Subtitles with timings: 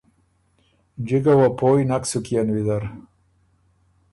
[1.07, 2.83] جِکه وه پوی نک سُک يېن ویزر۔